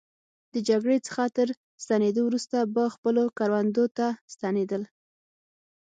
د 0.53 0.55
جګړې 0.69 0.97
څخه 1.07 1.23
تر 1.37 1.47
ستنېدو 1.83 2.21
وروسته 2.25 2.57
به 2.73 2.83
خپلو 2.95 3.23
کروندو 3.37 3.85
ته 3.97 4.07
ستنېدل. 4.33 4.81